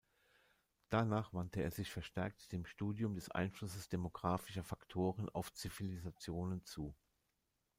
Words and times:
Danach 0.89 1.31
wandte 1.31 1.61
er 1.61 1.69
sich 1.69 1.91
verstärkt 1.91 2.51
dem 2.53 2.65
Studium 2.65 3.13
des 3.13 3.29
Einflusses 3.29 3.87
demographischer 3.87 4.63
Faktoren 4.63 5.29
auf 5.29 5.53
Zivilisationen 5.53 6.65
zu. 6.65 6.95